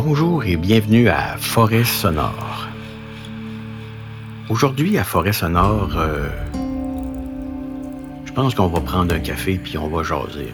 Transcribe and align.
Bonjour 0.00 0.44
et 0.44 0.56
bienvenue 0.56 1.08
à 1.08 1.36
Forêt 1.38 1.82
Sonore. 1.82 2.68
Aujourd'hui 4.48 4.96
à 4.96 5.02
Forêt 5.02 5.32
Sonore, 5.32 5.90
euh, 5.96 6.28
je 8.24 8.32
pense 8.32 8.54
qu'on 8.54 8.68
va 8.68 8.78
prendre 8.80 9.12
un 9.12 9.18
café 9.18 9.58
puis 9.58 9.76
on 9.76 9.88
va 9.88 10.04
jaser. 10.04 10.52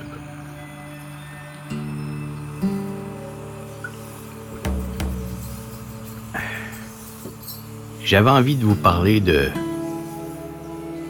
J'avais 8.03 8.31
envie 8.31 8.57
de 8.57 8.64
vous 8.64 8.76
parler 8.76 9.21
de 9.21 9.50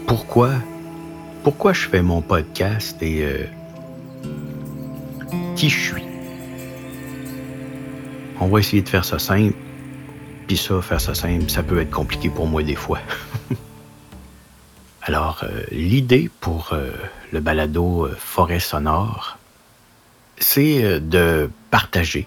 pourquoi 0.09 0.51
pourquoi 1.45 1.73
je 1.73 1.87
fais 1.87 2.03
mon 2.03 2.21
podcast 2.21 3.01
et 3.01 3.23
euh, 3.23 3.47
qui 5.55 5.69
je 5.69 5.79
suis. 5.79 6.14
On 8.41 8.49
va 8.49 8.61
essayer 8.61 8.83
de 8.83 8.89
faire 8.89 9.05
ça 9.05 9.19
simple. 9.19 9.55
Puis 10.47 10.57
ça, 10.57 10.81
faire 10.83 11.01
ça 11.01 11.15
simple, 11.15 11.49
ça 11.49 11.63
peut 11.63 11.81
être 11.81 11.91
compliqué 11.91 12.29
pour 12.29 12.47
moi 12.47 12.63
des 12.63 12.75
fois. 12.75 13.01
Alors, 15.03 15.43
euh, 15.45 15.63
l'idée 15.71 16.31
pour 16.41 16.71
euh, 16.73 16.91
le 17.33 17.41
balado 17.41 18.09
Forêt 18.19 18.61
sonore, 18.61 19.39
c'est 20.39 21.01
de 21.01 21.49
partager 21.71 22.27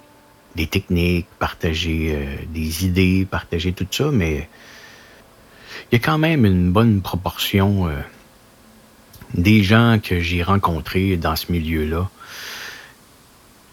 des 0.56 0.68
techniques, 0.68 1.28
partager 1.38 2.48
des 2.50 2.86
idées, 2.86 3.28
partager 3.30 3.74
tout 3.74 3.86
ça, 3.92 4.10
mais 4.12 4.50
il 5.92 5.96
y 6.00 6.02
a 6.02 6.04
quand 6.04 6.18
même 6.18 6.46
une 6.46 6.72
bonne 6.72 7.02
proportion 7.02 7.90
des 9.34 9.64
gens 9.64 10.00
que 10.02 10.20
j'ai 10.20 10.42
rencontrés 10.42 11.18
dans 11.18 11.36
ce 11.36 11.52
milieu-là 11.52 12.10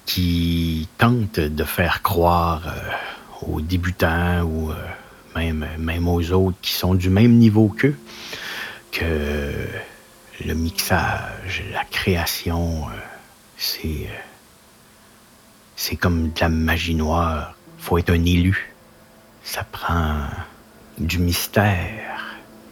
qui 0.06 0.88
tentent 0.98 1.40
de 1.40 1.64
faire 1.64 2.02
croire 2.02 2.62
euh, 2.66 3.48
aux 3.48 3.60
débutants 3.60 4.42
ou 4.42 4.70
euh, 4.70 4.74
même, 5.34 5.66
même 5.78 6.08
aux 6.08 6.30
autres 6.32 6.56
qui 6.62 6.72
sont 6.72 6.94
du 6.94 7.10
même 7.10 7.32
niveau 7.32 7.68
qu'eux 7.68 7.96
que 8.92 9.52
le 10.44 10.54
mixage, 10.54 11.64
la 11.72 11.84
création, 11.84 12.86
euh, 12.88 12.92
c'est 13.56 14.08
c'est 15.76 15.96
comme 15.96 16.30
de 16.32 16.40
la 16.40 16.48
magie 16.48 16.94
noire. 16.94 17.54
Faut 17.78 17.98
être 17.98 18.10
un 18.10 18.24
élu. 18.24 18.72
Ça 19.42 19.64
prend 19.64 20.14
du 20.98 21.18
mystère 21.18 22.14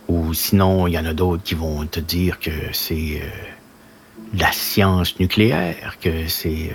ou 0.08 0.34
sinon, 0.34 0.86
il 0.86 0.92
y 0.92 0.98
en 0.98 1.06
a 1.06 1.12
d'autres 1.12 1.42
qui 1.42 1.54
vont 1.54 1.86
te 1.86 2.00
dire 2.00 2.38
que 2.38 2.50
c'est 2.72 3.22
euh, 3.22 3.28
la 4.34 4.52
science 4.52 5.18
nucléaire, 5.18 5.96
que 6.00 6.28
c'est 6.28 6.72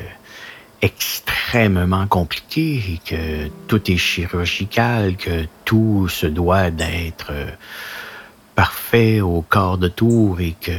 extrêmement 0.81 2.08
compliqué 2.08 2.75
et 2.75 3.00
que 3.03 3.50
tout 3.67 3.92
est 3.92 3.97
chirurgical, 3.97 5.16
que 5.17 5.45
tout 5.66 6.08
se 6.08 6.28
doit 6.28 6.69
d'être 6.69 7.31
euh, 7.31 7.52
parfait 8.56 9.22
au 9.22 9.42
corps 9.42 9.78
de 9.78 9.88
tour 9.88 10.39
et 10.39 10.56
que 10.59 10.72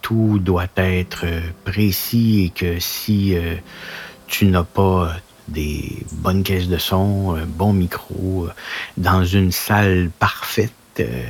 tout 0.00 0.38
doit 0.38 0.66
être 0.76 1.24
précis 1.64 2.44
et 2.44 2.48
que 2.50 2.78
si 2.78 3.34
tu 4.26 4.46
n'as 4.46 4.64
pas 4.64 5.14
des 5.48 5.96
bonnes 6.12 6.42
caisses 6.42 6.68
de 6.68 6.78
son, 6.78 7.34
un 7.36 7.46
bon 7.46 7.72
micro, 7.72 8.48
dans 8.96 9.24
une 9.24 9.52
salle 9.52 10.10
parfaite, 10.18 10.72
euh, 10.72 10.81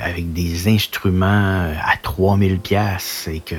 avec 0.02 0.32
des 0.32 0.68
instruments 0.68 1.72
à 1.84 1.96
3000 2.02 2.58
pièces 2.58 3.28
et 3.30 3.40
que 3.40 3.54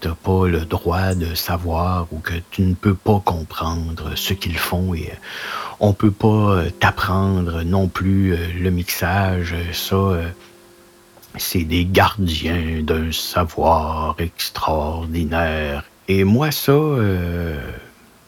tu 0.00 0.08
n'as 0.08 0.14
pas 0.14 0.46
le 0.46 0.60
droit 0.64 1.14
de 1.14 1.34
savoir 1.34 2.06
ou 2.12 2.18
que 2.18 2.34
tu 2.50 2.62
ne 2.62 2.74
peux 2.74 2.94
pas 2.94 3.20
comprendre 3.24 4.12
ce 4.14 4.34
qu'ils 4.34 4.58
font 4.58 4.94
et 4.94 5.10
euh, 5.10 5.16
on 5.80 5.92
peut 5.92 6.10
pas 6.10 6.26
euh, 6.28 6.70
t'apprendre 6.70 7.62
non 7.62 7.88
plus 7.88 8.36
le 8.58 8.70
mixage. 8.70 9.54
Ça, 9.72 9.96
c'est 11.36 11.64
des 11.64 11.84
gardiens 11.84 12.82
d'un 12.82 13.12
savoir 13.12 14.14
extraordinaire. 14.18 15.84
Et 16.08 16.24
moi, 16.24 16.50
ça, 16.50 16.72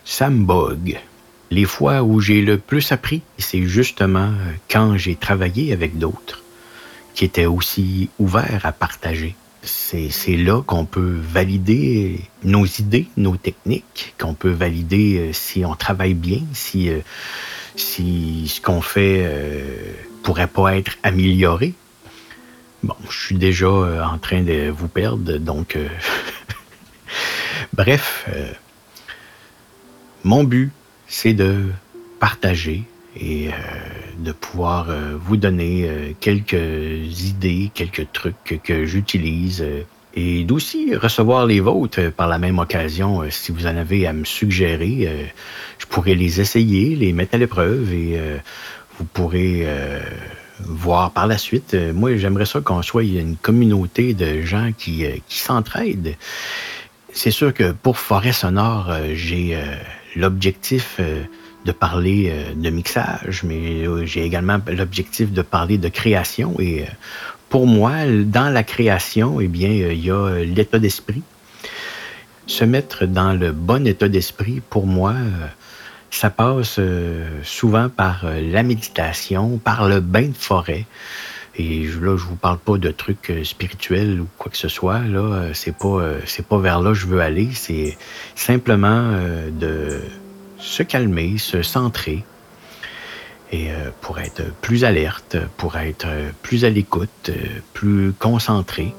ça 0.05 0.31
me 0.31 0.45
bogue. 0.45 0.99
Les 1.51 1.65
fois 1.65 2.03
où 2.03 2.21
j'ai 2.21 2.43
le 2.43 2.59
plus 2.59 2.93
appris, 2.93 3.23
c'est 3.39 3.63
justement 3.63 4.33
quand 4.71 4.99
j'ai 4.99 5.17
travaillé 5.17 5.73
avec 5.73 5.99
d'autres 5.99 6.43
qui 7.19 7.25
était 7.25 7.47
aussi 7.47 8.11
ouvert 8.21 8.61
à 8.63 8.71
partager. 8.71 9.35
C'est 9.65 10.37
là 10.37 10.63
qu'on 10.63 10.85
peut 10.85 11.19
valider 11.21 12.21
nos 12.45 12.65
idées, 12.65 13.09
nos 13.17 13.37
techniques, 13.37 14.15
qu'on 14.21 14.35
peut 14.35 14.53
valider 14.53 15.19
euh, 15.19 15.33
si 15.33 15.65
on 15.65 15.75
travaille 15.75 16.15
bien, 16.15 16.43
si, 16.53 16.89
euh, 16.89 17.01
si 17.75 18.47
ce 18.47 18.61
qu'on 18.61 18.81
fait 18.81 19.25
euh, 19.25 19.95
pourrait 20.23 20.47
pas 20.47 20.77
être 20.77 20.93
amélioré. 21.03 21.75
Bon, 22.85 22.95
je 23.11 23.19
suis 23.19 23.35
déjà 23.35 23.69
en 23.69 24.19
train 24.19 24.43
de 24.43 24.71
vous 24.71 24.87
perdre, 24.87 25.39
donc... 25.39 25.77
Bref, 27.73 28.29
mon 30.23 30.45
but, 30.45 30.71
c'est 31.09 31.33
de 31.33 31.65
partager 32.21 32.85
et 33.21 33.51
de 34.19 34.33
pouvoir 34.33 34.91
euh, 34.91 35.17
vous 35.19 35.37
donner 35.37 35.89
euh, 35.89 36.13
quelques 36.21 36.53
idées, 36.53 37.71
quelques 37.73 38.11
trucs 38.13 38.61
que 38.65 38.85
j'utilise 38.85 39.63
euh, 39.63 39.83
et 40.15 40.45
d'aussi 40.45 40.97
recevoir 40.97 41.47
les 41.47 41.61
vôtres 41.61 42.11
par 42.11 42.27
la 42.27 42.39
même 42.39 42.59
occasion. 42.59 43.23
si 43.31 43.53
vous 43.53 43.67
en 43.67 43.77
avez 43.77 44.07
à 44.07 44.13
me 44.13 44.25
suggérer, 44.25 45.09
je 45.79 45.87
pourrais 45.87 46.15
les 46.15 46.41
essayer, 46.41 46.97
les 46.97 47.13
mettre 47.13 47.37
à 47.37 47.39
l'épreuve 47.39 47.93
et 47.93 48.19
vous 48.99 49.05
pourrez 49.05 49.65
voir 50.61 51.13
par 51.13 51.29
la 51.29 51.39
suite. 51.39 51.77
moi, 51.95 52.17
j'aimerais 52.17 52.47
ça 52.47 52.61
qu'on 52.61 52.83
soit 52.83 53.05
une 53.05 53.37
communauté 53.37 54.13
de 54.15 54.41
gens 54.41 54.73
qui, 54.77 55.05
qui 55.29 55.39
s'entraident. 55.39 56.17
C'est 57.13 57.31
sûr 57.31 57.55
que 57.55 57.71
pour 57.71 57.97
Forêt 57.99 58.33
Sonore, 58.33 58.93
j'ai 59.13 59.57
l'objectif 60.17 60.99
de 61.65 61.73
parler 61.73 62.31
euh, 62.31 62.55
de 62.55 62.71
mixage, 62.71 63.43
mais 63.45 63.87
euh, 63.87 64.05
j'ai 64.05 64.25
également 64.25 64.59
l'objectif 64.69 65.33
de 65.33 65.43
parler 65.43 65.79
de 65.79 65.89
création. 65.89 66.55
Et 66.59 66.83
euh, 66.83 66.87
pour 67.49 67.67
moi, 67.67 67.93
dans 68.25 68.51
la 68.51 68.63
création, 68.63 69.41
eh 69.41 69.49
bien, 69.49 69.71
il 69.71 70.05
y 70.05 70.11
a 70.11 70.45
l'état 70.45 70.79
d'esprit. 70.79 71.23
Se 72.47 72.65
mettre 72.65 73.07
dans 73.07 73.33
le 73.33 73.53
bon 73.53 73.87
état 73.87 74.09
d'esprit, 74.09 74.61
pour 74.71 74.87
moi, 74.87 75.15
ça 76.11 76.31
passe 76.31 76.81
souvent 77.43 77.91
par 77.91 78.25
la 78.25 78.63
méditation, 78.63 79.59
par 79.59 79.87
le 79.87 80.01
bain 80.01 80.29
de 80.29 80.37
forêt. 80.37 80.87
Et 81.57 81.87
là, 81.87 82.17
je 82.17 82.25
vous 82.25 82.37
parle 82.37 82.59
pas 82.59 82.79
de 82.79 82.91
trucs 82.91 83.33
spirituels 83.45 84.21
ou 84.21 84.29
quoi 84.39 84.51
que 84.51 84.57
ce 84.57 84.69
soit. 84.69 85.01
Là, 85.01 85.51
c'est 85.53 85.77
pas, 85.77 86.03
c'est 86.25 86.47
pas 86.47 86.59
vers 86.59 86.81
là 86.81 86.91
que 86.91 86.97
je 86.97 87.07
veux 87.07 87.21
aller. 87.21 87.51
C'est 87.53 87.97
simplement 88.35 89.13
de 89.53 90.01
se 90.59 90.83
calmer, 90.83 91.39
se 91.39 91.63
centrer, 91.63 92.25
et 93.51 93.71
euh, 93.71 93.91
pour 94.01 94.19
être 94.19 94.43
plus 94.61 94.85
alerte, 94.85 95.37
pour 95.57 95.77
être 95.77 96.07
plus 96.43 96.65
à 96.65 96.71
l'écoute, 96.71 97.31
plus 97.73 98.13
concentré. 98.13 98.95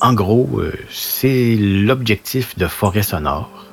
En 0.00 0.12
gros, 0.12 0.48
euh, 0.58 0.72
c'est 0.90 1.56
l'objectif 1.56 2.56
de 2.58 2.66
Forêt 2.66 3.02
Sonore. 3.02 3.66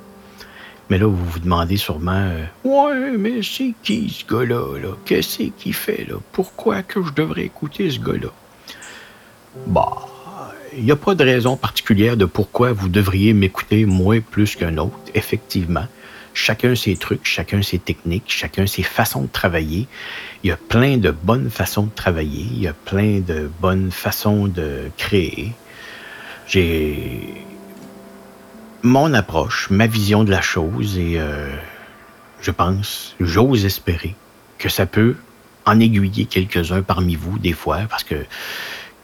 Mais 0.89 0.97
là, 0.97 1.05
vous 1.05 1.25
vous 1.25 1.39
demandez 1.39 1.77
sûrement, 1.77 2.11
euh, 2.11 2.43
ouais, 2.65 3.17
mais 3.17 3.41
c'est 3.41 3.73
qui 3.81 4.09
ce 4.09 4.25
gars-là? 4.25 4.77
-là, 4.77 4.95
Qu'est-ce 5.05 5.43
qu'il 5.57 5.73
fait 5.73 6.05
là? 6.09 6.15
Pourquoi 6.33 6.83
que 6.83 7.01
je 7.01 7.13
devrais 7.13 7.45
écouter 7.45 7.89
ce 7.89 7.99
gars-là? 7.99 8.29
Bah, 9.67 10.07
il 10.77 10.83
n'y 10.83 10.91
a 10.91 10.97
pas 10.97 11.15
de 11.15 11.23
raison 11.23 11.55
particulière 11.55 12.17
de 12.17 12.25
pourquoi 12.25 12.73
vous 12.73 12.89
devriez 12.89 13.33
m'écouter 13.33 13.85
moi 13.85 14.19
plus 14.19 14.55
qu'un 14.57 14.77
autre, 14.77 14.99
effectivement 15.15 15.87
chacun 16.33 16.75
ses 16.75 16.95
trucs, 16.95 17.25
chacun 17.25 17.61
ses 17.61 17.79
techniques, 17.79 18.25
chacun 18.27 18.67
ses 18.67 18.83
façons 18.83 19.23
de 19.23 19.27
travailler. 19.31 19.87
Il 20.43 20.49
y 20.49 20.51
a 20.51 20.57
plein 20.57 20.97
de 20.97 21.11
bonnes 21.11 21.49
façons 21.49 21.83
de 21.83 21.95
travailler, 21.95 22.45
il 22.51 22.61
y 22.61 22.67
a 22.67 22.73
plein 22.73 23.19
de 23.19 23.49
bonnes 23.59 23.91
façons 23.91 24.47
de 24.47 24.89
créer. 24.97 25.53
J'ai 26.47 27.33
mon 28.83 29.13
approche, 29.13 29.69
ma 29.69 29.87
vision 29.87 30.23
de 30.23 30.31
la 30.31 30.41
chose 30.41 30.97
et 30.97 31.19
euh, 31.19 31.49
je 32.41 32.51
pense, 32.51 33.15
j'ose 33.19 33.65
espérer 33.65 34.15
que 34.57 34.69
ça 34.69 34.85
peut 34.85 35.15
en 35.65 35.79
aiguiller 35.79 36.25
quelques-uns 36.25 36.81
parmi 36.81 37.15
vous 37.15 37.37
des 37.37 37.53
fois 37.53 37.81
parce 37.89 38.03
que 38.03 38.15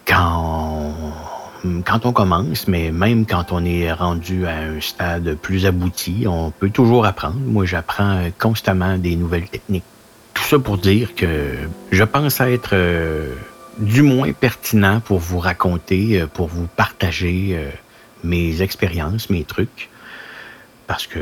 quand 0.06 0.94
quand 1.86 2.06
on 2.06 2.14
commence, 2.14 2.68
mais 2.68 2.92
même 2.92 3.26
quand 3.26 3.52
on 3.52 3.64
est 3.66 3.92
rendu 3.92 4.46
à 4.46 4.58
un 4.58 4.82
stade 4.82 5.36
plus 5.36 5.66
abouti, 5.66 6.26
on 6.28 6.52
peut 6.52 6.70
toujours 6.70 7.06
apprendre. 7.06 7.40
Moi, 7.40 7.66
j'apprends 7.66 8.30
constamment 8.38 8.98
des 8.98 9.16
nouvelles 9.16 9.50
techniques. 9.50 9.84
Tout 10.34 10.44
ça 10.44 10.60
pour 10.60 10.78
dire 10.78 11.16
que 11.16 11.56
je 11.92 12.04
pense 12.04 12.40
être 12.42 12.70
euh, 12.74 13.34
du 13.80 14.02
moins 14.02 14.32
pertinent 14.34 15.00
pour 15.00 15.20
vous 15.20 15.40
raconter, 15.40 16.22
euh, 16.22 16.28
pour 16.28 16.48
vous 16.48 16.68
partager 16.68 17.52
euh, 17.52 17.70
mes 18.24 18.62
expériences, 18.62 19.30
mes 19.30 19.44
trucs, 19.44 19.90
parce 20.86 21.08
que 21.08 21.20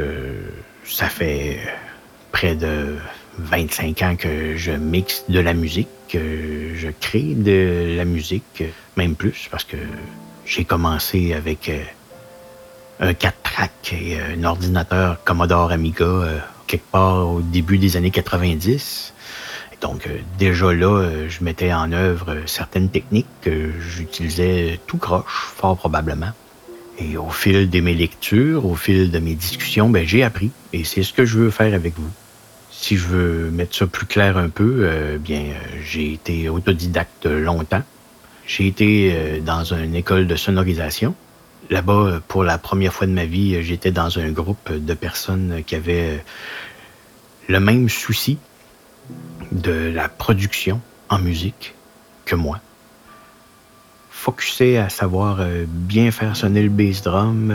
ça 0.84 1.08
fait 1.08 1.60
près 2.32 2.56
de 2.56 2.98
25 3.40 4.02
ans 4.02 4.16
que 4.16 4.56
je 4.56 4.72
mixe 4.72 5.26
de 5.30 5.40
la 5.40 5.54
musique, 5.54 5.90
que 6.10 6.74
je 6.76 6.88
crée 7.00 7.34
de 7.36 7.96
la 7.98 8.06
musique, 8.06 8.64
même 8.98 9.16
plus, 9.16 9.48
parce 9.52 9.64
que 9.64 9.78
j'ai 10.46 10.64
commencé 10.64 11.34
avec 11.34 11.70
euh, 11.70 11.80
un 13.00 13.14
4 13.14 13.36
tracks 13.44 13.94
et 13.94 14.20
un 14.20 14.44
ordinateur 14.44 15.24
Commodore 15.24 15.72
Amiga 15.72 16.06
euh, 16.06 16.40
quelque 16.68 16.90
part 16.92 17.28
au 17.28 17.42
début 17.42 17.78
des 17.78 17.98
années 17.98 18.12
90. 18.12 19.14
Donc 19.82 20.08
euh, 20.08 20.18
déjà 20.38 20.72
là, 20.72 21.28
je 21.28 21.44
mettais 21.44 21.74
en 21.74 21.92
œuvre 21.92 22.38
certaines 22.46 22.90
techniques 22.90 23.28
que 23.42 23.72
j'utilisais 23.80 24.80
tout 24.88 24.98
croche, 24.98 25.52
fort 25.56 25.78
probablement. 25.78 26.32
Et 26.98 27.18
au 27.18 27.30
fil 27.30 27.70
de 27.70 27.82
mes 27.82 27.94
lectures, 27.94 28.66
au 28.66 28.76
fil 28.76 29.12
de 29.12 29.20
mes 29.20 29.36
discussions, 29.36 29.90
ben, 29.90 30.08
j'ai 30.08 30.24
appris. 30.24 30.52
Et 30.72 30.86
c'est 30.86 31.04
ce 31.04 31.12
que 31.12 31.26
je 31.26 31.38
veux 31.38 31.52
faire 31.52 31.74
avec 31.74 31.94
vous. 31.98 32.10
Si 32.78 32.98
je 32.98 33.08
veux 33.08 33.52
mettre 33.52 33.74
ça 33.74 33.88
plus 33.88 34.06
clair 34.06 34.38
un 34.38 34.50
peu, 34.50 34.82
euh, 34.82 35.18
bien, 35.18 35.40
euh, 35.40 35.80
j'ai 35.84 36.12
été 36.12 36.50
autodidacte 36.50 37.26
longtemps. 37.26 37.82
J'ai 38.46 38.68
été 38.68 39.14
euh, 39.16 39.40
dans 39.40 39.74
une 39.74 39.96
école 39.96 40.28
de 40.28 40.36
sonorisation. 40.36 41.16
Là-bas, 41.70 42.20
pour 42.28 42.44
la 42.44 42.58
première 42.58 42.94
fois 42.94 43.08
de 43.08 43.14
ma 43.14 43.26
vie, 43.26 43.64
j'étais 43.64 43.92
dans 43.92 44.20
un 44.20 44.30
groupe 44.30 44.72
de 44.72 44.94
personnes 44.94 45.64
qui 45.66 45.76
avaient 45.76 46.24
le 47.48 47.60
même 47.60 47.90
souci 47.90 48.38
de 49.52 49.92
la 49.96 50.08
production 50.08 50.80
en 51.10 51.18
musique 51.18 51.74
que 52.26 52.36
moi. 52.36 52.60
Focusé 54.12 54.78
à 54.78 54.90
savoir 54.90 55.40
bien 55.66 56.12
faire 56.12 56.36
sonner 56.36 56.62
le 56.62 56.70
bass 56.70 57.02
drum, 57.02 57.52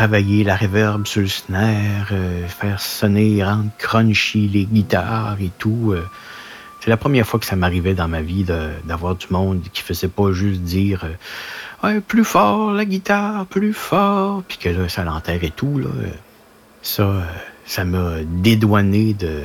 travailler 0.00 0.44
la 0.44 0.56
reverb 0.56 1.06
sur 1.06 1.20
le 1.20 1.26
snare, 1.28 2.08
euh, 2.12 2.48
faire 2.48 2.80
sonner, 2.80 3.44
rendre 3.44 3.68
crunchy 3.76 4.48
les 4.48 4.64
guitares 4.64 5.36
et 5.42 5.50
tout. 5.58 5.92
Euh. 5.92 6.02
c'est 6.80 6.88
la 6.88 6.96
première 6.96 7.26
fois 7.26 7.38
que 7.38 7.44
ça 7.44 7.54
m'arrivait 7.54 7.92
dans 7.92 8.08
ma 8.08 8.22
vie 8.22 8.46
d'avoir 8.86 9.14
du 9.14 9.26
monde 9.28 9.60
qui 9.74 9.82
faisait 9.82 10.08
pas 10.08 10.32
juste 10.32 10.62
dire 10.62 11.04
euh, 11.84 12.00
plus 12.00 12.24
fort 12.24 12.72
la 12.72 12.86
guitare, 12.86 13.44
plus 13.44 13.74
fort, 13.74 14.42
puis 14.48 14.56
que 14.56 14.88
ça 14.88 15.04
l'enterre 15.04 15.44
et 15.44 15.50
tout. 15.50 15.78
Là. 15.78 15.90
Ça, 16.80 17.22
ça 17.66 17.84
m'a 17.84 18.22
dédouané 18.24 19.12
de 19.12 19.42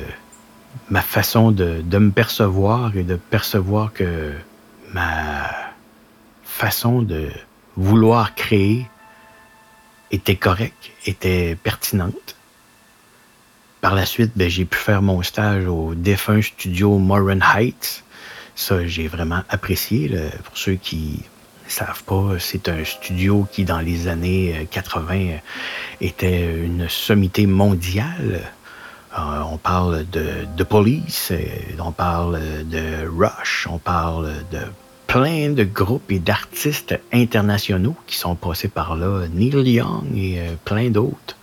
ma 0.88 1.02
façon 1.02 1.52
de 1.52 1.98
me 1.98 2.10
percevoir 2.10 2.96
et 2.96 3.02
de 3.02 3.16
percevoir 3.16 3.92
que 3.92 4.32
ma 4.94 5.50
façon 6.44 7.02
de 7.02 7.28
vouloir 7.76 8.34
créer 8.34 8.86
était 10.10 10.36
correcte, 10.36 10.90
était 11.06 11.56
pertinente. 11.56 12.36
Par 13.80 13.94
la 13.94 14.06
suite, 14.06 14.32
ben, 14.36 14.48
j'ai 14.48 14.64
pu 14.64 14.78
faire 14.78 15.02
mon 15.02 15.22
stage 15.22 15.66
au 15.66 15.94
défunt 15.94 16.42
studio 16.42 16.98
Moran 16.98 17.40
Heights. 17.40 18.04
Ça, 18.54 18.86
j'ai 18.86 19.06
vraiment 19.06 19.42
apprécié. 19.48 20.10
Pour 20.44 20.56
ceux 20.56 20.74
qui 20.74 21.22
ne 21.66 21.70
savent 21.70 22.02
pas, 22.04 22.38
c'est 22.38 22.68
un 22.68 22.84
studio 22.84 23.46
qui, 23.52 23.64
dans 23.64 23.80
les 23.80 24.08
années 24.08 24.66
80, 24.70 25.14
euh, 25.14 25.36
était 26.00 26.64
une 26.64 26.88
sommité 26.88 27.46
mondiale. 27.46 28.40
Euh, 29.18 29.40
on 29.50 29.58
parle 29.58 30.08
de, 30.10 30.46
de 30.56 30.64
Police, 30.64 31.28
euh, 31.32 31.44
on 31.78 31.92
parle 31.92 32.38
de 32.68 33.06
Rush, 33.08 33.66
on 33.70 33.78
parle 33.78 34.32
de 34.50 34.60
plein 35.06 35.50
de 35.50 35.64
groupes 35.64 36.10
et 36.10 36.18
d'artistes 36.18 36.98
internationaux 37.12 37.96
qui 38.06 38.16
sont 38.16 38.34
passés 38.34 38.68
par 38.68 38.96
là, 38.96 39.26
Neil 39.32 39.68
Young 39.68 40.04
et 40.14 40.40
euh, 40.40 40.54
plein 40.64 40.90
d'autres. 40.90 41.36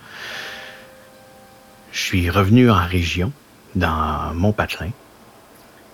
Je 1.91 1.99
suis 1.99 2.29
revenu 2.29 2.69
en 2.69 2.85
région, 2.85 3.31
dans 3.75 4.33
mon 4.33 4.51
patelin, 4.51 4.91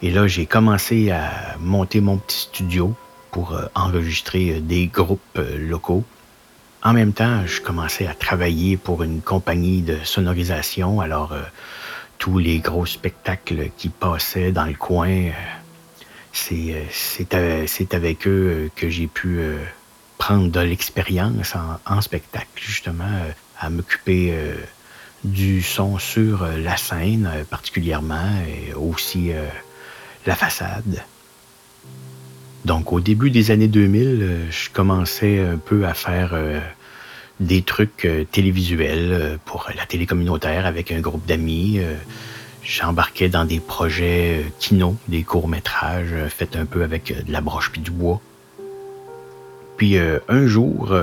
et 0.02 0.12
là 0.12 0.28
j'ai 0.28 0.46
commencé 0.46 1.12
à 1.12 1.58
monter 1.60 2.02
mon 2.02 2.18
petit 2.18 2.40
studio 2.40 2.96
pour 3.32 3.54
euh, 3.54 3.66
enregistrer 3.76 4.56
euh, 4.56 4.60
des 4.60 4.88
groupes 4.88 5.40
locaux. 5.58 6.04
En 6.82 6.94
même 6.94 7.12
temps, 7.12 7.46
je 7.46 7.60
commençais 7.60 8.08
à 8.08 8.14
travailler 8.14 8.78
pour 8.78 9.04
une 9.04 9.22
compagnie 9.22 9.82
de 9.82 9.98
sonorisation, 10.06 11.02
alors 11.02 11.34
tous 12.20 12.38
les 12.38 12.60
gros 12.60 12.86
spectacles 12.86 13.70
qui 13.76 13.90
passaient 13.90 14.54
dans 14.54 14.64
le 14.64 14.76
coin, 14.76 15.32
c'est, 16.32 16.86
euh, 17.34 17.66
c'est, 17.68 17.94
avec 17.94 18.28
eux 18.28 18.30
euh, 18.30 18.70
que 18.76 18.90
j'ai 18.90 19.08
pu 19.08 19.40
euh, 19.40 19.58
prendre 20.18 20.50
de 20.50 20.60
l'expérience 20.60 21.54
en, 21.86 22.02
spectacle, 22.02 22.48
justement, 22.56 23.06
à 23.58 23.70
m'occuper 23.70 24.34
du 25.24 25.62
son 25.62 25.98
sur 25.98 26.46
la 26.46 26.76
scène 26.76 27.30
particulièrement 27.50 28.30
et 28.46 28.74
aussi 28.74 29.32
la 30.26 30.36
façade. 30.36 31.06
Donc 32.66 32.92
au 32.92 33.00
début 33.00 33.32
des 33.32 33.52
années 33.52 33.70
2000, 33.70 34.48
je 34.52 34.70
commençais 34.72 35.40
un 35.40 35.56
peu 35.56 35.86
à 35.86 35.94
faire 35.94 36.38
des 37.40 37.62
trucs 37.62 38.06
télévisuels 38.34 39.40
pour 39.46 39.70
la 39.74 39.86
télé 39.86 40.06
communautaire 40.06 40.66
avec 40.66 40.92
un 40.92 41.00
groupe 41.00 41.26
d'amis 41.26 41.80
j'embarquais 42.70 43.30
dans 43.30 43.46
des 43.46 43.60
projets 43.60 44.44
euh, 44.44 44.50
kino, 44.60 44.96
des 45.08 45.24
courts-métrages 45.24 46.14
euh, 46.14 46.30
faits 46.30 46.56
un 46.56 46.66
peu 46.66 46.84
avec 46.84 47.12
euh, 47.12 47.22
de 47.24 47.32
la 47.32 47.42
broche 47.42 47.72
puis 47.72 47.82
du 47.82 47.92
bois. 47.92 48.22
Puis 49.78 49.98
un 49.98 50.46
jour, 50.46 50.94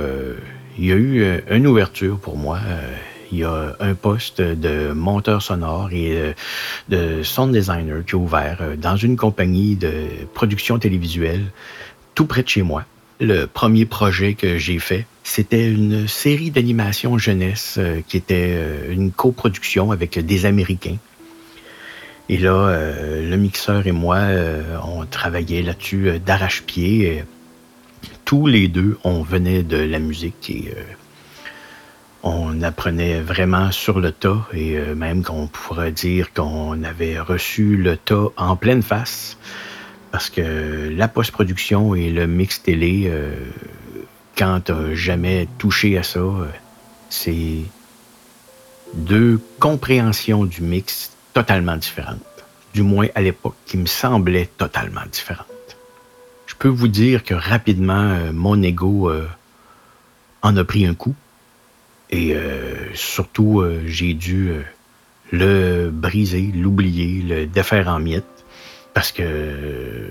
il 0.77 0.85
y 0.85 0.93
a 0.93 0.97
eu 0.97 1.41
une 1.51 1.67
ouverture 1.67 2.19
pour 2.19 2.37
moi. 2.37 2.59
Il 3.33 3.39
y 3.39 3.45
a 3.45 3.75
un 3.81 3.95
poste 3.95 4.43
de 4.43 4.93
monteur 4.93 5.41
sonore 5.41 5.89
et 5.95 6.35
de 6.91 7.23
sound 7.23 7.55
designer 7.55 8.05
qui 8.05 8.11
est 8.11 8.15
ouvert 8.17 8.59
dans 8.77 8.97
une 8.97 9.17
compagnie 9.17 9.77
de 9.77 10.09
production 10.35 10.79
télévisuelle 10.79 11.47
tout 12.15 12.27
près 12.27 12.43
de 12.43 12.49
chez 12.51 12.61
moi. 12.61 12.85
Le 13.19 13.47
premier 13.47 13.87
projet 13.87 14.35
que 14.35 14.59
j'ai 14.59 14.79
fait, 14.79 15.07
c'était 15.25 15.71
une 15.71 16.07
série 16.07 16.51
d'animation 16.51 17.17
jeunesse 17.17 17.79
qui 18.09 18.19
était 18.19 18.61
une 18.91 19.11
coproduction 19.11 19.91
avec 19.91 20.19
des 20.19 20.45
Américains. 20.45 20.99
Et 22.29 22.39
là, 22.39 22.55
euh, 22.55 23.29
le 23.29 23.37
mixeur 23.37 23.87
et 23.87 23.93
moi, 23.93 24.17
euh, 24.17 24.77
on 24.85 25.07
travaillait 25.07 25.63
là-dessus 25.63 26.09
euh, 26.09 26.19
d'arrache-pied. 26.19 27.25
Tous 28.25 28.49
les 28.49 28.67
deux, 28.67 28.99
on 29.05 29.23
venait 29.23 29.63
de 29.63 29.77
la 29.77 30.01
musique 30.01 30.51
et 30.51 30.75
on 32.25 32.61
apprenait 32.63 33.21
vraiment 33.21 33.71
sur 33.71 34.01
le 34.01 34.11
tas 34.11 34.49
et 34.53 34.77
même 34.97 35.23
qu'on 35.23 35.47
pourrait 35.47 35.93
dire 35.93 36.33
qu'on 36.33 36.83
avait 36.83 37.21
reçu 37.21 37.77
le 37.77 37.97
tas 37.97 38.27
en 38.37 38.57
pleine 38.57 38.83
face 38.83 39.39
parce 40.11 40.29
que 40.29 40.91
la 40.93 41.07
post-production 41.07 41.95
et 41.95 42.11
le 42.11 42.27
mix 42.27 42.61
télé, 42.63 43.13
quand 44.37 44.61
t'as 44.65 44.93
jamais 44.95 45.47
touché 45.59 45.97
à 45.97 46.03
ça, 46.03 46.25
c'est 47.09 47.61
deux 48.95 49.41
compréhensions 49.61 50.45
du 50.45 50.63
mix 50.63 51.16
totalement 51.37 51.77
différente. 51.77 52.25
Du 52.73 52.83
moins 52.83 53.09
à 53.15 53.21
l'époque, 53.21 53.57
qui 53.67 53.77
me 53.77 53.85
semblait 53.85 54.49
totalement 54.57 55.03
différente. 55.13 55.77
Je 56.47 56.55
peux 56.55 56.69
vous 56.69 56.89
dire 56.89 57.25
que 57.25 57.35
rapidement, 57.35 58.09
euh, 58.09 58.33
mon 58.33 58.63
ego 58.63 59.11
euh, 59.11 59.29
en 60.41 60.57
a 60.57 60.65
pris 60.65 60.87
un 60.87 60.95
coup. 60.95 61.15
Et 62.09 62.35
euh, 62.35 62.95
surtout, 62.95 63.63
j'ai 63.85 64.15
dû 64.15 64.51
le 65.31 65.91
briser, 65.91 66.53
l'oublier, 66.55 67.21
le 67.21 67.47
défaire 67.47 67.89
en 67.89 67.99
miettes. 67.99 68.45
Parce 68.95 69.13
que 69.13 70.09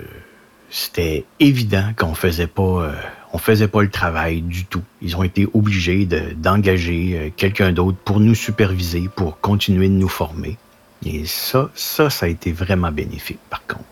c'était 0.70 1.25
évident 1.39 1.91
qu'on 1.98 2.13
faisait 2.13 2.46
pas 2.46 2.91
on 3.34 3.39
faisait 3.39 3.67
pas 3.67 3.82
le 3.82 3.89
travail 3.89 4.41
du 4.41 4.65
tout. 4.65 4.84
Ils 5.01 5.17
ont 5.17 5.24
été 5.24 5.48
obligés 5.55 6.05
d'engager 6.36 7.34
quelqu'un 7.36 7.72
d'autre 7.72 7.98
pour 8.05 8.20
nous 8.20 8.36
superviser, 8.36 9.10
pour 9.15 9.39
continuer 9.39 9.88
de 9.88 9.94
nous 9.94 10.10
former. 10.10 10.58
Et 11.06 11.26
ça, 11.26 11.70
ça, 11.76 12.10
ça 12.10 12.26
a 12.26 12.30
été 12.30 12.52
vraiment 12.52 12.92
bénéfique, 12.92 13.40
par 13.50 13.66
contre. 13.68 13.86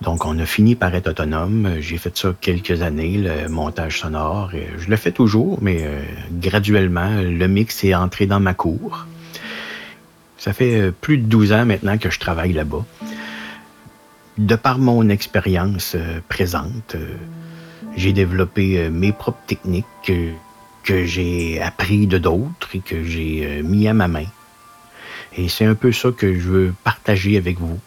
Donc, 0.00 0.26
on 0.26 0.38
a 0.38 0.44
fini 0.44 0.74
par 0.74 0.94
être 0.94 1.08
autonome. 1.08 1.76
J'ai 1.80 1.98
fait 1.98 2.16
ça 2.16 2.34
quelques 2.40 2.82
années, 2.82 3.16
le 3.16 3.48
montage 3.48 4.00
sonore. 4.00 4.50
Je 4.76 4.90
le 4.90 4.96
fais 4.96 5.12
toujours, 5.12 5.58
mais 5.62 5.78
euh, 5.80 6.02
graduellement, 6.32 7.10
le 7.22 7.46
mix 7.46 7.84
est 7.84 7.94
entré 7.94 8.26
dans 8.26 8.40
ma 8.40 8.54
cour. 8.54 9.06
Ça 10.36 10.52
fait 10.52 10.78
euh, 10.78 10.90
plus 10.90 11.16
de 11.18 11.26
12 11.26 11.52
ans 11.52 11.64
maintenant 11.64 11.96
que 11.96 12.10
je 12.10 12.18
travaille 12.18 12.52
là-bas. 12.52 12.84
De 14.36 14.56
par 14.56 14.78
mon 14.78 15.08
expérience 15.08 15.94
euh, 15.94 16.18
présente, 16.28 16.96
j'ai 17.96 18.12
développé 18.12 18.90
mes 18.90 19.12
propres 19.12 19.46
techniques 19.46 20.12
que 20.82 21.06
j'ai 21.06 21.62
appris 21.62 22.08
de 22.08 22.18
d'autres 22.18 22.74
et 22.74 22.80
que 22.80 23.04
j'ai 23.04 23.62
mis 23.62 23.86
à 23.86 23.94
ma 23.94 24.08
main. 24.08 24.26
Et 25.36 25.48
c'est 25.48 25.64
un 25.64 25.74
peu 25.74 25.92
ça 25.92 26.10
que 26.12 26.32
je 26.38 26.48
veux 26.48 26.74
partager 26.84 27.36
avec 27.36 27.58
vous 27.58 27.80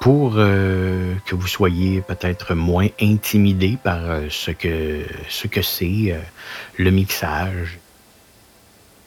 pour 0.00 0.34
euh, 0.36 1.14
que 1.26 1.34
vous 1.34 1.46
soyez 1.46 2.00
peut-être 2.00 2.54
moins 2.54 2.88
intimidé 3.00 3.78
par 3.82 3.98
euh, 3.98 4.26
ce 4.30 4.50
que 4.50 5.04
ce 5.28 5.46
que 5.48 5.62
c'est 5.62 6.12
euh, 6.12 6.20
le 6.76 6.90
mixage. 6.90 7.78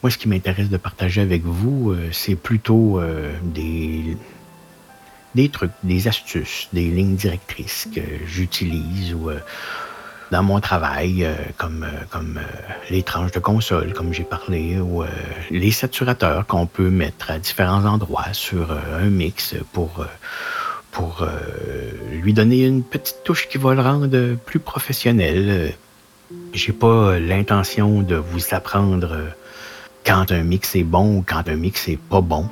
Moi, 0.04 0.10
ce 0.10 0.18
qui 0.18 0.28
m'intéresse 0.28 0.70
de 0.70 0.78
partager 0.78 1.22
avec 1.22 1.44
vous, 1.44 1.96
c'est 2.12 2.36
plutôt 2.36 3.00
des, 3.44 4.18
des 5.36 5.48
trucs, 5.50 5.70
des 5.84 6.08
astuces, 6.08 6.70
des 6.74 6.90
lignes 6.90 7.16
directrices 7.16 7.88
que 7.94 8.01
j'utilise 8.25 9.13
ou 9.13 9.30
dans 10.32 10.44
mon 10.44 10.60
travail, 10.60 11.28
comme, 11.58 11.86
comme 12.10 12.40
les 12.90 13.04
tranches 13.04 13.32
de 13.32 13.40
console, 13.40 13.94
comme 13.94 14.14
j'ai 14.14 14.24
parlé, 14.24 14.80
ou 14.80 15.04
les 15.50 15.72
saturateurs 15.72 16.48
qu'on 16.48 16.66
peut 16.66 16.90
mettre 16.90 17.32
à 17.32 17.38
différents 17.38 17.86
endroits 17.86 18.32
sur 18.34 18.72
un 18.72 19.10
mix 19.10 19.56
pour, 19.74 20.06
lui 22.12 22.34
donner 22.34 22.66
une 22.66 22.84
petite 22.84 23.24
touche 23.24 23.50
qui 23.50 23.58
va 23.58 23.74
le 23.74 23.82
rendre 23.82 24.36
plus 24.46 24.60
professionnel. 24.60 25.74
J'ai 26.54 26.74
pas 26.74 27.20
l'intention 27.20 28.02
de 28.02 28.16
vous 28.16 28.54
apprendre 28.54 29.18
quand 30.06 30.32
un 30.32 30.44
mix 30.44 30.76
est 30.76 30.84
bon 30.84 31.18
ou 31.18 31.24
quand 31.26 31.48
un 31.48 31.56
mix 31.56 31.88
est 31.88 31.98
pas 31.98 32.22
bon. 32.22 32.48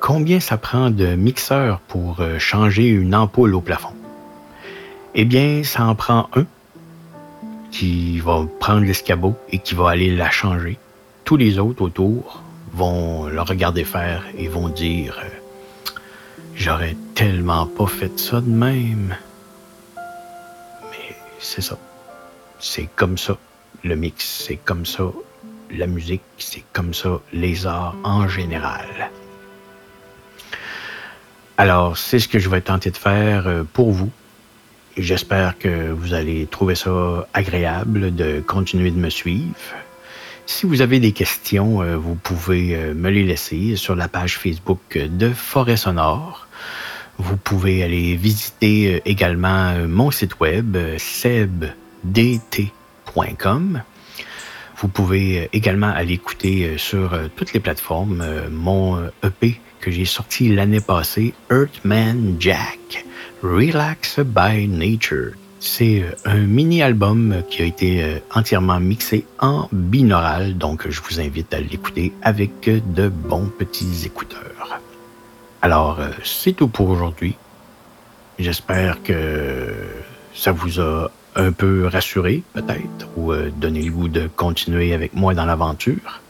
Combien 0.00 0.40
ça 0.40 0.56
prend 0.56 0.90
de 0.90 1.14
mixeurs 1.14 1.78
pour 1.80 2.20
euh, 2.20 2.38
changer 2.38 2.88
une 2.88 3.14
ampoule 3.14 3.54
au 3.54 3.60
plafond? 3.60 3.94
Eh 5.14 5.24
bien, 5.24 5.62
ça 5.64 5.84
en 5.84 5.94
prend 5.94 6.28
un 6.34 6.46
qui 7.70 8.18
va 8.20 8.46
prendre 8.60 8.84
l'escabeau 8.84 9.36
et 9.50 9.58
qui 9.58 9.74
va 9.74 9.90
aller 9.90 10.14
la 10.14 10.30
changer. 10.30 10.78
Tous 11.24 11.36
les 11.36 11.58
autres 11.58 11.82
autour 11.82 12.42
vont 12.72 13.26
le 13.26 13.40
regarder 13.40 13.84
faire 13.84 14.24
et 14.36 14.48
vont 14.48 14.68
dire 14.68 15.18
euh, 15.22 15.28
J'aurais 16.54 16.96
tellement 17.14 17.66
pas 17.66 17.86
fait 17.86 18.18
ça 18.18 18.40
de 18.40 18.48
même. 18.48 19.16
Mais 20.90 21.16
c'est 21.38 21.62
ça. 21.62 21.78
C'est 22.58 22.88
comme 22.96 23.18
ça. 23.18 23.36
Le 23.84 23.96
mix, 23.96 24.44
c'est 24.46 24.56
comme 24.56 24.86
ça 24.86 25.04
la 25.76 25.86
musique, 25.86 26.22
c'est 26.38 26.64
comme 26.72 26.94
ça, 26.94 27.20
les 27.32 27.66
arts 27.66 27.96
en 28.04 28.28
général. 28.28 29.10
Alors, 31.56 31.96
c'est 31.96 32.18
ce 32.18 32.28
que 32.28 32.38
je 32.38 32.48
vais 32.48 32.60
tenter 32.60 32.90
de 32.90 32.96
faire 32.96 33.46
euh, 33.46 33.62
pour 33.72 33.90
vous. 33.90 34.10
J'espère 34.96 35.58
que 35.58 35.90
vous 35.90 36.14
allez 36.14 36.46
trouver 36.46 36.74
ça 36.74 37.26
agréable 37.32 38.14
de 38.14 38.40
continuer 38.40 38.90
de 38.90 38.98
me 38.98 39.10
suivre. 39.10 39.54
Si 40.46 40.66
vous 40.66 40.80
avez 40.82 41.00
des 41.00 41.12
questions, 41.12 41.82
euh, 41.82 41.96
vous 41.96 42.14
pouvez 42.14 42.74
euh, 42.74 42.94
me 42.94 43.08
les 43.10 43.22
laisser 43.22 43.76
sur 43.76 43.94
la 43.94 44.08
page 44.08 44.38
Facebook 44.38 44.98
de 44.98 45.30
Forêt 45.30 45.76
Sonore. 45.76 46.46
Vous 47.18 47.36
pouvez 47.36 47.82
aller 47.82 48.16
visiter 48.16 49.00
également 49.04 49.74
mon 49.86 50.10
site 50.10 50.40
web 50.40 50.76
sebdt.com. 50.98 51.72
Vous 54.82 54.88
pouvez 54.88 55.38
euh, 55.38 55.46
également 55.52 55.90
aller 55.90 56.14
écouter 56.14 56.66
euh, 56.66 56.76
sur 56.76 57.14
euh, 57.14 57.28
toutes 57.36 57.52
les 57.52 57.60
plateformes 57.60 58.24
mon 58.50 59.00
EP 59.22 59.60
que 59.80 59.92
j'ai 59.92 60.04
sorti 60.04 60.48
l'année 60.48 60.80
passée, 60.80 61.34
Earthman 61.50 62.36
Jack, 62.40 63.04
Relax 63.42 64.20
by 64.20 64.68
Nature. 64.68 65.32
C'est 65.58 66.04
un 66.24 66.40
mini-album 66.40 67.42
qui 67.50 67.62
a 67.62 67.64
été 67.64 68.04
entièrement 68.34 68.80
mixé 68.80 69.24
en 69.38 69.68
binaural, 69.72 70.58
donc 70.58 70.88
je 70.88 71.00
vous 71.00 71.20
invite 71.20 71.52
à 71.54 71.60
l'écouter 71.60 72.12
avec 72.22 72.68
de 72.68 73.08
bons 73.08 73.50
petits 73.58 74.06
écouteurs. 74.06 74.80
Alors, 75.60 76.00
c'est 76.24 76.52
tout 76.52 76.68
pour 76.68 76.88
aujourd'hui. 76.88 77.36
J'espère 78.38 79.02
que 79.02 79.72
ça 80.34 80.52
vous 80.52 80.80
a 80.80 81.10
un 81.36 81.52
peu 81.52 81.86
rassuré, 81.86 82.42
peut-être, 82.52 83.08
ou 83.16 83.32
euh, 83.32 83.50
donner 83.56 83.82
le 83.82 83.90
goût 83.90 84.08
de 84.08 84.28
continuer 84.36 84.92
avec 84.92 85.14
moi 85.14 85.34
dans 85.34 85.44
l'aventure. 85.44 86.20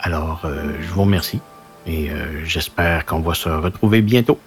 Alors, 0.00 0.42
euh, 0.44 0.72
je 0.80 0.88
vous 0.88 1.02
remercie 1.02 1.40
et 1.86 2.10
euh, 2.10 2.44
j'espère 2.44 3.04
qu'on 3.06 3.20
va 3.20 3.34
se 3.34 3.48
retrouver 3.48 4.02
bientôt. 4.02 4.38